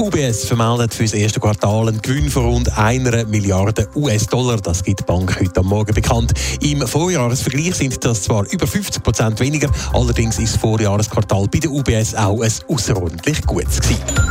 UBS 0.00 0.46
vermeldet 0.46 0.94
für 0.94 1.02
das 1.02 1.12
erste 1.12 1.40
Quartal 1.40 1.88
einen 1.88 2.00
Gewinn 2.00 2.30
von 2.30 2.46
rund 2.46 2.78
einer 2.78 3.26
Milliarde 3.26 3.86
US-Dollar. 3.94 4.56
Das 4.56 4.82
gibt 4.82 5.00
die 5.00 5.04
Bank 5.04 5.38
heute 5.38 5.60
am 5.60 5.66
Morgen 5.66 5.92
bekannt. 5.92 6.32
Im 6.62 6.86
Vorjahresvergleich 6.86 7.74
sind 7.74 8.02
das 8.02 8.22
zwar 8.22 8.50
über 8.50 8.66
50 8.66 9.02
Prozent 9.02 9.38
weniger, 9.40 9.70
allerdings 9.92 10.38
ist 10.38 10.54
das 10.54 10.60
Vorjahresquartal 10.62 11.46
bei 11.52 11.58
der 11.58 11.70
UBS 11.70 12.14
auch 12.14 12.40
ein 12.40 12.50
außerordentlich 12.66 13.42
gutes 13.42 13.78
gewesen. 13.78 14.29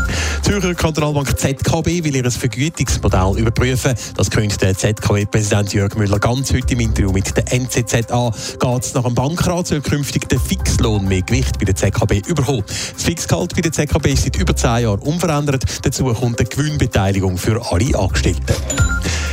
Die 0.50 0.56
Zürcher 0.56 0.74
Kantonalbank 0.74 1.38
ZKB 1.38 2.04
will 2.04 2.16
ihr 2.16 2.32
Vergütungsmodell 2.32 3.38
überprüfen. 3.38 3.94
Das 4.18 4.32
könnte 4.32 4.58
der 4.58 4.76
ZKB-Präsident 4.76 5.74
Jörg 5.74 5.96
Müller 5.96 6.18
ganz 6.18 6.52
heute 6.52 6.74
im 6.74 6.80
Interview 6.80 7.12
mit 7.12 7.38
der 7.38 7.54
NZZ 7.54 8.12
an. 8.12 8.32
Geht 8.60 8.84
es 8.84 8.96
nach 8.96 9.04
dem 9.04 9.14
Bankrat, 9.14 9.68
soll 9.68 9.82
künftig 9.82 10.28
der 10.28 10.40
Fixlohn 10.40 11.08
mehr 11.08 11.22
Gewicht 11.22 11.60
bei 11.60 11.66
der 11.66 11.76
ZKB 11.76 12.28
überholen. 12.28 12.64
Das 12.66 13.04
Fixgehalt 13.04 13.54
bei 13.54 13.62
der 13.62 13.72
ZKB 13.72 14.08
ist 14.08 14.24
seit 14.24 14.38
über 14.38 14.56
zehn 14.56 14.86
Jahren 14.86 15.02
unverändert. 15.02 15.66
Dazu 15.84 16.06
kommt 16.06 16.40
eine 16.40 16.50
Gewinnbeteiligung 16.50 17.38
für 17.38 17.72
alle 17.72 17.96
Angestellten. 17.96 18.56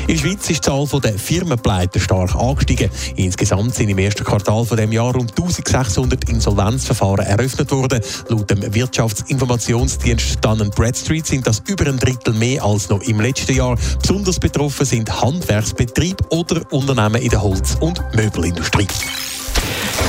In 0.08 0.16
Schweiz 0.16 0.48
ist 0.48 0.64
die 0.64 0.70
Zahl 0.70 0.86
der 1.02 1.18
Firmenpleiten 1.18 2.00
stark 2.00 2.36
angestiegen. 2.36 2.90
Insgesamt 3.16 3.74
sind 3.74 3.88
im 3.88 3.98
ersten 3.98 4.22
Quartal 4.22 4.64
von 4.64 4.76
dem 4.76 4.92
Jahr 4.92 5.12
rund 5.12 5.32
1600 5.32 6.28
Insolvenzverfahren 6.28 7.26
eröffnet 7.26 7.72
worden. 7.72 8.00
Laut 8.28 8.48
dem 8.48 8.72
Wirtschaftsinformationsdienst 8.72 10.44
Dun 10.44 10.70
Bradstreet 10.70 11.26
sind 11.26 11.44
das 11.44 11.60
über 11.66 11.88
ein 11.88 11.98
Drittel 11.98 12.34
mehr 12.34 12.62
als 12.62 12.88
noch 12.88 13.02
im 13.02 13.20
letzten 13.20 13.56
Jahr. 13.56 13.76
Besonders 14.00 14.38
betroffen 14.38 14.86
sind 14.86 15.20
Handwerksbetriebe 15.20 16.22
oder 16.30 16.62
Unternehmen 16.70 17.20
in 17.20 17.30
der 17.30 17.42
Holz- 17.42 17.76
und 17.80 18.00
Möbelindustrie. 18.14 18.86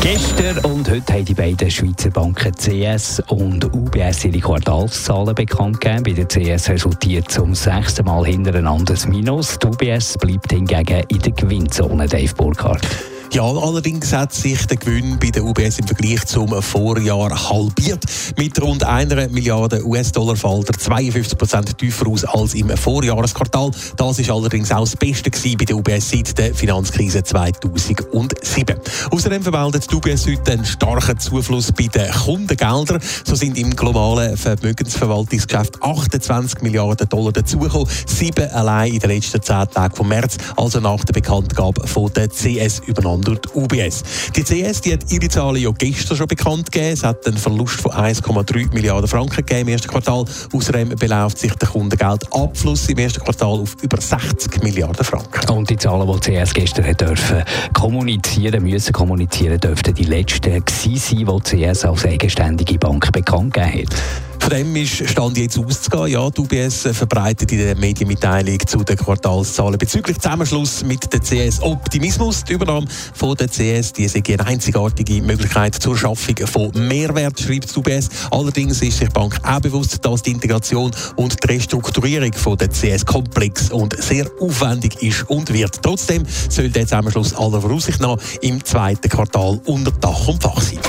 Gestern 0.01 0.57
und 0.59 0.89
heute 0.89 1.13
haben 1.13 1.25
die 1.25 1.33
beiden 1.33 1.69
Schweizer 1.69 2.09
Banken 2.11 2.53
CS 2.53 3.21
und 3.27 3.65
UBS 3.75 4.25
ihre 4.25 4.39
Quartalszahlen 4.39 5.35
bekannt 5.35 5.81
gegeben. 5.81 6.03
Bei 6.03 6.11
der 6.11 6.27
CS 6.27 6.69
resultiert 6.69 7.29
zum 7.29 7.53
sechsten 7.53 8.05
Mal 8.05 8.25
hintereinander 8.25 8.93
das 8.93 9.07
Minus. 9.07 9.59
Die 9.59 9.67
UBS 9.67 10.17
bleibt 10.17 10.51
hingegen 10.51 11.03
in 11.09 11.19
der 11.19 11.31
Gewinnzone, 11.33 12.07
Dave 12.07 12.33
Burkhardt. 12.35 12.87
Ja, 13.33 13.43
allerdings 13.43 14.13
hat 14.13 14.33
sich 14.33 14.65
der 14.67 14.77
Gewinn 14.77 15.19
bei 15.19 15.29
der 15.29 15.43
UBS 15.43 15.79
im 15.79 15.87
Vergleich 15.87 16.25
zum 16.25 16.49
Vorjahr 16.61 17.49
halbiert. 17.49 18.03
Mit 18.37 18.59
rund 18.61 18.83
einer 18.85 19.27
Milliarde 19.27 19.85
US-Dollar 19.85 20.37
fällt 20.37 20.69
er 20.69 20.79
52 20.79 21.37
Prozent 21.37 21.77
tiefer 21.77 22.07
aus 22.07 22.23
als 22.23 22.53
im 22.53 22.69
Vorjahresquartal. 22.69 23.71
Das 23.97 24.19
ist 24.19 24.29
allerdings 24.29 24.71
auch 24.71 24.85
das 24.85 24.95
Beste 24.95 25.29
bei 25.29 25.65
der 25.65 25.75
UBS 25.75 26.09
seit 26.09 26.37
der 26.37 26.55
Finanzkrise 26.55 27.21
2007. 27.21 28.75
Außerdem 29.11 29.43
vermeldet 29.43 29.91
die 29.91 29.95
UBS 29.95 30.25
heute 30.25 30.53
einen 30.53 30.65
starken 30.65 31.19
Zufluss 31.19 31.71
bei 31.73 31.87
den 31.87 32.09
Kundengeldern. 32.09 33.01
So 33.25 33.35
sind 33.35 33.57
im 33.57 33.75
globalen 33.75 34.37
Vermögensverwaltungsgeschäft 34.37 35.83
28 35.83 36.61
Milliarden 36.61 37.09
Dollar 37.09 37.33
dazugekommen. 37.33 37.89
Sieben 38.07 38.49
allein 38.51 38.93
in 38.93 38.99
den 38.99 39.09
letzten 39.09 39.41
zehn 39.41 39.69
Tagen 39.69 39.95
vom 39.95 40.07
März, 40.07 40.37
also 40.55 40.79
nach 40.79 41.03
der 41.03 41.13
Bekanntgabe 41.13 41.85
von 41.85 42.11
der 42.13 42.29
CS 42.29 42.81
die 43.21 43.37
UBS. 43.53 44.03
Die 44.35 44.43
CS 44.43 44.81
die 44.81 44.93
hat 44.93 45.11
ihre 45.11 45.27
Zahlen 45.27 45.61
ja 45.61 45.71
gestern 45.71 46.17
schon 46.17 46.27
bekannt 46.27 46.71
gegeben. 46.71 46.93
Es 46.93 47.03
hat 47.03 47.25
einen 47.27 47.37
Verlust 47.37 47.81
von 47.81 47.91
1,3 47.91 48.73
Milliarden 48.73 49.07
Franken 49.07 49.35
gegeben 49.37 49.61
im 49.61 49.73
ersten 49.73 49.87
Quartal. 49.87 50.25
Außerdem 50.53 50.89
beläuft 50.89 51.37
sich 51.37 51.53
der 51.55 51.69
Kundengeldabfluss 51.69 52.89
im 52.89 52.97
ersten 52.97 53.23
Quartal 53.23 53.59
auf 53.59 53.75
über 53.81 53.99
60 53.99 54.63
Milliarden 54.63 55.03
Franken. 55.03 55.49
Und 55.49 55.69
die 55.69 55.77
Zahlen, 55.77 56.07
die 56.07 56.31
die 56.31 56.43
CS 56.43 56.53
gestern 56.53 56.85
hat 56.85 57.01
dürfen 57.01 57.43
kommunizieren 57.73 58.63
müssen, 58.63 58.93
kommunizieren 58.93 59.59
dürften 59.59 59.93
die 59.93 60.03
letzten 60.03 60.63
gewesen 60.63 60.97
sein, 60.97 61.25
die 61.25 61.57
die 61.57 61.71
CS 61.71 61.85
als 61.85 62.05
eigenständige 62.05 62.77
Bank 62.77 63.11
bekannt 63.11 63.53
gegeben 63.53 63.83
hat. 63.83 64.26
Von 64.47 64.55
dem 64.55 64.77
ist 64.77 65.09
Stand 65.09 65.37
jetzt 65.37 65.59
auszugehen. 65.59 66.07
Ja, 66.07 66.29
die 66.29 66.39
UBS 66.39 66.87
verbreitet 66.93 67.51
in 67.51 67.57
der 67.57 67.75
Medienmitteilung 67.75 68.57
zu 68.65 68.81
den 68.81 68.95
Quartalszahlen 68.95 69.77
bezüglich 69.77 70.17
Zusammenschluss 70.19 70.85
mit 70.85 71.11
der 71.11 71.19
CS 71.19 71.61
Optimismus. 71.61 72.45
Die 72.45 72.53
Übernahme 72.53 72.87
von 73.13 73.35
der 73.35 73.49
CS 73.49 73.91
die 73.91 74.05
ist 74.05 74.15
eine 74.15 74.45
einzigartige 74.45 75.21
Möglichkeit 75.21 75.75
zur 75.75 75.97
Schaffung 75.97 76.37
von 76.47 76.71
Mehrwert, 76.87 77.37
schreibt 77.41 77.75
die 77.75 77.77
UBS. 77.77 78.07
Allerdings 78.31 78.81
ist 78.81 78.99
sich 78.99 79.09
die 79.09 79.13
Bank 79.13 79.37
auch 79.43 79.59
bewusst, 79.59 79.97
dass 80.05 80.21
die 80.21 80.31
Integration 80.31 80.91
und 81.17 81.43
die 81.43 81.47
Restrukturierung 81.53 82.31
von 82.31 82.57
der 82.57 82.69
CS 82.69 83.05
komplex 83.05 83.69
und 83.69 84.01
sehr 84.01 84.31
aufwendig 84.39 84.95
ist 85.03 85.29
und 85.29 85.51
wird. 85.51 85.83
Trotzdem 85.83 86.23
soll 86.47 86.69
der 86.69 86.83
Zusammenschluss 86.83 87.35
aller 87.35 87.59
Voraussicht 87.59 87.99
nach 87.99 88.15
im 88.39 88.63
zweiten 88.63 89.09
Quartal 89.09 89.59
unter 89.65 89.91
Dach 89.91 90.25
und 90.25 90.41
Fach 90.41 90.61
sein. 90.61 90.79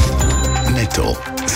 Netto, 0.72 1.16